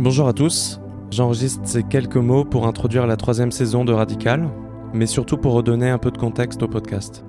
Bonjour 0.00 0.28
à 0.28 0.32
tous, 0.32 0.80
j'enregistre 1.10 1.60
ces 1.64 1.82
quelques 1.82 2.16
mots 2.16 2.46
pour 2.46 2.66
introduire 2.66 3.06
la 3.06 3.18
troisième 3.18 3.52
saison 3.52 3.84
de 3.84 3.92
Radical, 3.92 4.48
mais 4.94 5.04
surtout 5.04 5.36
pour 5.36 5.52
redonner 5.52 5.90
un 5.90 5.98
peu 5.98 6.10
de 6.10 6.16
contexte 6.16 6.62
au 6.62 6.68
podcast. 6.68 7.22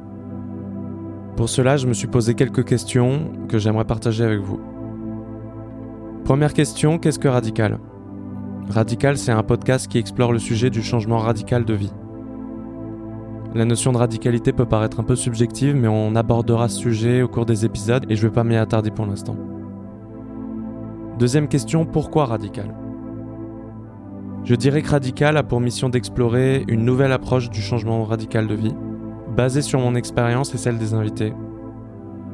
Pour 1.36 1.50
cela, 1.50 1.76
je 1.76 1.86
me 1.86 1.92
suis 1.92 2.08
posé 2.08 2.34
quelques 2.34 2.64
questions 2.64 3.30
que 3.50 3.58
j'aimerais 3.58 3.84
partager 3.84 4.24
avec 4.24 4.40
vous. 4.40 4.62
Première 6.24 6.54
question, 6.54 6.98
qu'est-ce 6.98 7.20
que 7.20 7.28
Radical? 7.28 7.78
Radical, 8.70 9.18
c'est 9.18 9.34
un 9.34 9.44
podcast 9.44 9.90
qui 9.90 9.98
explore 9.98 10.32
le 10.32 10.40
sujet 10.40 10.70
du 10.70 10.82
changement 10.82 11.18
radical 11.18 11.66
de 11.66 11.74
vie. 11.74 11.92
La 13.54 13.66
notion 13.66 13.92
de 13.92 13.98
radicalité 13.98 14.54
peut 14.54 14.66
paraître 14.66 15.02
un 15.02 15.04
peu 15.04 15.18
subjective, 15.18 15.76
mais 15.76 15.90
on 15.90 16.16
abordera 16.16 16.70
ce 16.70 16.80
sujet 16.80 17.22
au 17.22 17.28
cours 17.28 17.46
des 17.46 17.66
épisodes 17.66 18.06
et 18.10 18.16
je 18.16 18.24
ne 18.24 18.30
vais 18.30 18.34
pas 18.34 18.46
m'y 18.46 18.56
attarder 18.56 18.92
pour 18.92 19.06
l'instant. 19.06 19.36
Deuxième 21.20 21.48
question, 21.48 21.86
pourquoi 21.86 22.26
radical? 22.26 22.74
Je 24.44 24.56
dirais 24.56 24.82
que 24.82 24.90
radical 24.90 25.38
a 25.38 25.44
pour 25.44 25.60
mission 25.60 25.90
d'explorer 25.90 26.64
une 26.68 26.84
nouvelle 26.84 27.12
approche 27.12 27.50
du 27.50 27.62
changement 27.62 28.04
radical 28.06 28.48
de 28.48 28.56
vie, 28.56 28.74
basée 29.36 29.62
sur 29.62 29.80
mon 29.80 29.94
expérience 29.94 30.56
et 30.56 30.58
celle 30.58 30.80
des 30.80 30.94
invités. 30.94 31.34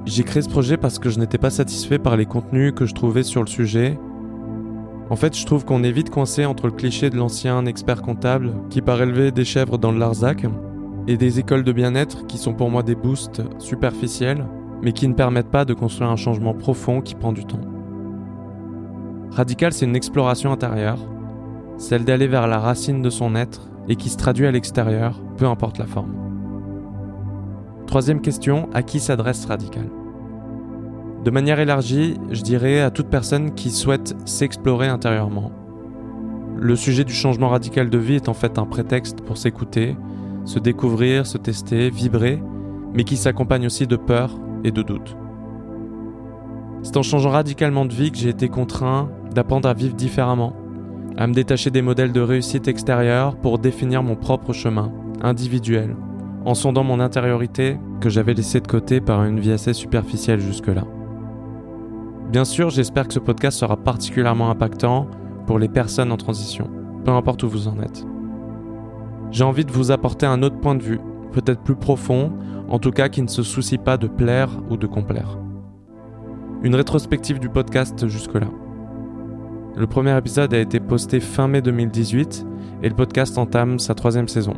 J'ai 0.06 0.24
créé 0.24 0.42
ce 0.42 0.50
projet 0.50 0.78
parce 0.78 1.00
que 1.00 1.10
je 1.10 1.20
n'étais 1.20 1.38
pas 1.38 1.50
satisfait 1.50 2.00
par 2.00 2.16
les 2.16 2.26
contenus 2.26 2.72
que 2.74 2.86
je 2.86 2.94
trouvais 2.94 3.24
sur 3.24 3.42
le 3.42 3.48
sujet. 3.48 4.00
En 5.10 5.18
fait, 5.18 5.36
je 5.36 5.46
trouve 5.46 5.66
qu'on 5.66 5.84
est 5.84 5.92
vite 5.92 6.10
coincé 6.10 6.46
entre 6.46 6.68
le 6.68 6.74
cliché 6.74 7.10
de 7.10 7.18
l'ancien 7.18 7.66
expert 7.66 8.02
comptable 8.02 8.54
qui 8.70 8.82
part 8.82 9.02
élever 9.02 9.32
des 9.32 9.46
chèvres 9.46 9.78
dans 9.78 9.92
le 9.92 10.00
Larzac 10.00 10.46
et 11.08 11.18
des 11.18 11.40
écoles 11.40 11.64
de 11.64 11.74
bien-être 11.74 12.26
qui 12.28 12.38
sont 12.38 12.54
pour 12.54 12.70
moi 12.70 12.84
des 12.84 12.96
boosts 12.96 13.42
superficiels, 13.58 14.46
mais 14.82 14.94
qui 14.94 15.08
ne 15.08 15.14
permettent 15.14 15.52
pas 15.52 15.66
de 15.66 15.74
construire 15.74 16.12
un 16.12 16.16
changement 16.16 16.54
profond 16.54 17.02
qui 17.02 17.16
prend 17.16 17.34
du 17.34 17.44
temps. 17.44 17.60
Radical, 19.32 19.74
c'est 19.74 19.86
une 19.86 19.96
exploration 19.96 20.52
intérieure, 20.52 21.00
celle 21.78 22.06
d'aller 22.06 22.28
vers 22.28 22.48
la 22.48 22.60
racine 22.60 23.02
de 23.02 23.10
son 23.10 23.36
être 23.36 23.70
et 23.88 23.96
qui 23.96 24.10
se 24.10 24.18
traduit 24.18 24.48
à 24.48 24.52
l'extérieur, 24.52 25.22
peu 25.38 25.46
importe 25.46 25.78
la 25.78 25.86
forme. 25.86 26.16
Troisième 27.86 28.22
question, 28.22 28.70
à 28.74 28.84
qui 28.84 29.00
s'adresse 29.00 29.46
Radical? 29.46 29.90
De 31.24 31.32
manière 31.32 31.60
élargie, 31.60 32.16
je 32.32 32.42
dirais 32.42 32.82
à 32.82 32.92
toute 32.92 33.10
personne 33.10 33.54
qui 33.54 33.70
souhaite 33.70 34.16
s'explorer 34.26 34.88
intérieurement. 34.88 35.52
Le 36.56 36.76
sujet 36.76 37.04
du 37.04 37.14
changement 37.14 37.50
radical 37.50 37.90
de 37.90 37.98
vie 37.98 38.16
est 38.16 38.30
en 38.30 38.34
fait 38.34 38.58
un 38.58 38.66
prétexte 38.66 39.22
pour 39.22 39.38
s'écouter, 39.38 39.96
se 40.46 40.60
découvrir, 40.60 41.28
se 41.28 41.38
tester, 41.38 41.90
vibrer, 41.90 42.42
mais 42.94 43.04
qui 43.04 43.18
s'accompagne 43.18 43.66
aussi 43.66 43.86
de 43.86 43.96
peur 43.96 44.40
et 44.64 44.72
de 44.72 44.82
doute. 44.82 45.16
C'est 46.88 46.96
en 46.96 47.04
changeant 47.04 47.32
radicalement 47.32 47.84
de 47.84 47.94
vie 47.94 48.12
que 48.14 48.18
j'ai 48.18 48.30
été 48.30 48.48
contraint 48.48 49.10
d'apprendre 49.36 49.68
à 49.68 49.74
vivre 49.74 49.94
différemment, 49.94 50.54
à 51.18 51.28
me 51.28 51.34
détacher 51.34 51.70
des 51.70 51.82
modèles 51.82 52.14
de 52.14 52.22
réussite 52.22 52.70
extérieure 52.70 53.36
pour 53.36 53.60
définir 53.60 54.04
mon 54.04 54.16
propre 54.16 54.54
chemin, 54.54 54.94
individuel, 55.22 55.98
en 56.46 56.54
sondant 56.54 56.86
mon 56.86 57.02
intériorité 57.02 57.78
que 58.00 58.08
j'avais 58.10 58.34
laissé 58.34 58.62
de 58.62 58.68
côté 58.68 59.02
par 59.02 59.26
une 59.26 59.38
vie 59.38 59.52
assez 59.52 59.74
superficielle 59.74 60.40
jusque-là. 60.40 60.86
Bien 62.32 62.46
sûr, 62.46 62.70
j'espère 62.70 63.10
que 63.10 63.14
ce 63.14 63.20
podcast 63.20 63.60
sera 63.60 63.76
particulièrement 63.76 64.50
impactant 64.50 65.10
pour 65.46 65.60
les 65.60 65.68
personnes 65.68 66.14
en 66.14 66.18
transition, 66.18 66.70
peu 67.04 67.12
importe 67.12 67.44
où 67.44 67.50
vous 67.50 67.68
en 67.68 67.82
êtes. 67.82 68.06
J'ai 69.32 69.44
envie 69.44 69.66
de 69.66 69.74
vous 69.74 69.92
apporter 69.92 70.26
un 70.26 70.42
autre 70.42 70.62
point 70.62 70.76
de 70.76 70.84
vue, 70.84 71.02
peut-être 71.34 71.64
plus 71.64 71.76
profond, 71.76 72.32
en 72.70 72.80
tout 72.80 72.92
cas 72.92 73.10
qui 73.10 73.22
ne 73.22 73.28
se 73.28 73.44
soucie 73.44 73.78
pas 73.78 73.98
de 73.98 74.08
plaire 74.08 74.52
ou 74.70 74.78
de 74.78 74.88
complaire. 74.88 75.38
Une 76.64 76.74
rétrospective 76.74 77.40
du 77.40 77.50
podcast 77.50 78.08
jusque-là. 78.08 78.48
Le 79.76 79.86
premier 79.86 80.18
épisode 80.18 80.56
a 80.56 80.60
été 80.60 80.80
posté 80.80 81.20
fin 81.20 81.48
mai 81.48 81.62
2018 81.62 82.46
et 82.82 82.90
le 82.90 82.96
podcast 82.96 83.38
entame 83.38 83.78
sa 83.78 83.94
troisième 83.94 84.28
saison. 84.28 84.56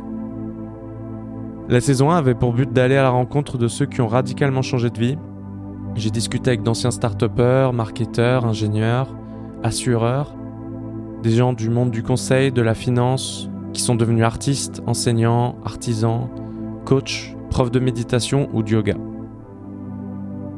La 1.68 1.82
saison 1.82 2.10
1 2.10 2.16
avait 2.16 2.34
pour 2.34 2.54
but 2.54 2.72
d'aller 2.72 2.96
à 2.96 3.02
la 3.02 3.10
rencontre 3.10 3.58
de 3.58 3.68
ceux 3.68 3.84
qui 3.84 4.00
ont 4.00 4.08
radicalement 4.08 4.62
changé 4.62 4.88
de 4.88 4.98
vie. 4.98 5.18
J'ai 5.94 6.10
discuté 6.10 6.50
avec 6.50 6.62
d'anciens 6.62 6.90
start 6.90 7.22
marketeurs, 7.74 8.46
ingénieurs, 8.46 9.14
assureurs, 9.62 10.34
des 11.22 11.32
gens 11.32 11.52
du 11.52 11.68
monde 11.68 11.90
du 11.90 12.02
conseil, 12.02 12.50
de 12.50 12.62
la 12.62 12.74
finance, 12.74 13.50
qui 13.74 13.82
sont 13.82 13.94
devenus 13.94 14.24
artistes, 14.24 14.82
enseignants, 14.86 15.56
artisans, 15.66 16.28
coachs, 16.86 17.36
profs 17.50 17.70
de 17.70 17.78
méditation 17.78 18.48
ou 18.54 18.62
de 18.62 18.70
yoga. 18.70 18.94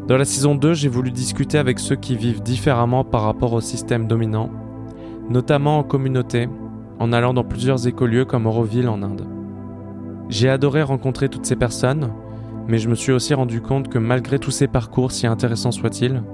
Dans 0.08 0.16
la 0.16 0.24
saison 0.24 0.56
2, 0.56 0.74
j'ai 0.74 0.88
voulu 0.88 1.12
discuter 1.12 1.58
avec 1.58 1.78
ceux 1.78 1.94
qui 1.94 2.16
vivent 2.16 2.42
différemment 2.42 3.04
par 3.04 3.22
rapport 3.22 3.52
au 3.52 3.60
système 3.60 4.08
dominant, 4.08 4.50
notamment 5.30 5.78
en 5.78 5.84
communauté, 5.84 6.48
en 6.98 7.12
allant 7.12 7.32
dans 7.32 7.44
plusieurs 7.44 7.86
écolieux 7.86 8.24
comme 8.24 8.46
Auroville 8.46 8.88
en 8.88 9.00
Inde. 9.02 9.28
J'ai 10.28 10.48
adoré 10.48 10.82
rencontrer 10.82 11.28
toutes 11.28 11.46
ces 11.46 11.54
personnes, 11.54 12.10
mais 12.66 12.78
je 12.78 12.88
me 12.88 12.96
suis 12.96 13.12
aussi 13.12 13.32
rendu 13.32 13.60
compte 13.60 13.88
que 13.88 13.98
malgré 13.98 14.40
tous 14.40 14.50
ces 14.50 14.66
parcours, 14.66 15.12
si 15.12 15.28
intéressants 15.28 15.70
soient-ils, 15.70 16.24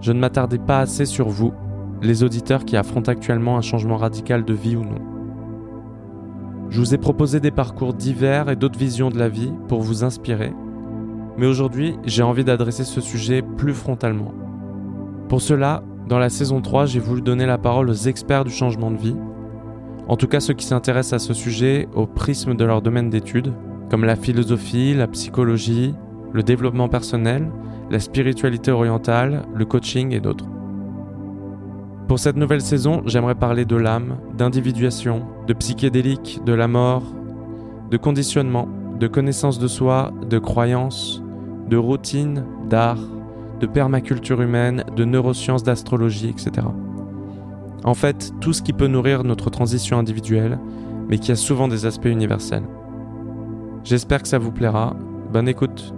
je 0.00 0.10
ne 0.10 0.18
m'attardais 0.18 0.58
pas 0.58 0.80
assez 0.80 1.06
sur 1.06 1.28
vous, 1.28 1.52
les 2.02 2.24
auditeurs 2.24 2.64
qui 2.64 2.76
affrontent 2.76 3.12
actuellement 3.12 3.56
un 3.56 3.62
changement 3.62 3.96
radical 3.96 4.44
de 4.44 4.54
vie 4.54 4.74
ou 4.74 4.82
non. 4.82 5.00
Je 6.68 6.80
vous 6.80 6.94
ai 6.94 6.98
proposé 6.98 7.38
des 7.38 7.52
parcours 7.52 7.94
divers 7.94 8.50
et 8.50 8.56
d'autres 8.56 8.78
visions 8.78 9.10
de 9.10 9.18
la 9.18 9.28
vie 9.28 9.52
pour 9.68 9.82
vous 9.82 10.02
inspirer 10.02 10.52
mais 11.36 11.46
aujourd'hui, 11.46 11.96
j'ai 12.04 12.22
envie 12.22 12.44
d'adresser 12.44 12.84
ce 12.84 13.00
sujet 13.00 13.42
plus 13.42 13.74
frontalement. 13.74 14.32
Pour 15.28 15.40
cela, 15.40 15.82
dans 16.08 16.18
la 16.18 16.28
saison 16.28 16.60
3, 16.60 16.86
j'ai 16.86 17.00
voulu 17.00 17.22
donner 17.22 17.46
la 17.46 17.58
parole 17.58 17.90
aux 17.90 17.94
experts 17.94 18.44
du 18.44 18.52
changement 18.52 18.90
de 18.90 18.98
vie, 18.98 19.16
en 20.06 20.16
tout 20.16 20.28
cas 20.28 20.40
ceux 20.40 20.54
qui 20.54 20.66
s'intéressent 20.66 21.22
à 21.22 21.26
ce 21.26 21.32
sujet 21.32 21.88
au 21.94 22.06
prisme 22.06 22.54
de 22.54 22.64
leur 22.64 22.82
domaine 22.82 23.08
d'études, 23.08 23.52
comme 23.90 24.04
la 24.04 24.16
philosophie, 24.16 24.94
la 24.94 25.06
psychologie, 25.06 25.94
le 26.32 26.42
développement 26.42 26.88
personnel, 26.88 27.50
la 27.90 28.00
spiritualité 28.00 28.70
orientale, 28.70 29.44
le 29.54 29.64
coaching 29.64 30.12
et 30.12 30.20
d'autres. 30.20 30.46
Pour 32.06 32.18
cette 32.18 32.36
nouvelle 32.36 32.60
saison, 32.60 33.02
j'aimerais 33.06 33.34
parler 33.34 33.64
de 33.64 33.76
l'âme, 33.76 34.18
d'individuation, 34.36 35.22
de 35.46 35.54
psychédélique, 35.54 36.40
de 36.44 36.52
la 36.52 36.68
mort, 36.68 37.02
de 37.90 37.96
conditionnement, 37.96 38.68
de 39.00 39.06
connaissance 39.06 39.58
de 39.58 39.66
soi, 39.66 40.12
de 40.28 40.38
croyances, 40.38 41.23
de 41.68 41.76
routine, 41.76 42.44
d'art, 42.68 43.00
de 43.60 43.66
permaculture 43.66 44.40
humaine, 44.42 44.84
de 44.96 45.04
neurosciences, 45.04 45.62
d'astrologie, 45.62 46.28
etc. 46.28 46.66
En 47.84 47.94
fait, 47.94 48.32
tout 48.40 48.52
ce 48.52 48.62
qui 48.62 48.72
peut 48.72 48.86
nourrir 48.86 49.24
notre 49.24 49.50
transition 49.50 49.98
individuelle, 49.98 50.58
mais 51.08 51.18
qui 51.18 51.32
a 51.32 51.36
souvent 51.36 51.68
des 51.68 51.86
aspects 51.86 52.06
universels. 52.06 52.64
J'espère 53.84 54.22
que 54.22 54.28
ça 54.28 54.38
vous 54.38 54.52
plaira. 54.52 54.96
Bonne 55.32 55.48
écoute 55.48 55.94